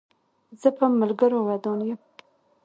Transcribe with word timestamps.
زه 0.61 0.69
په 0.77 0.85
ملګرو 0.99 1.39
ودان 1.47 1.79
یم. 1.87 1.99